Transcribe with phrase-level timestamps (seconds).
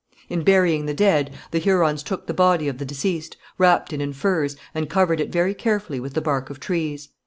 [0.29, 4.13] In burying the dead, the Hurons took the body of the deceased, wrapped it in
[4.13, 7.09] furs, and covered it very carefully with the bark of trees.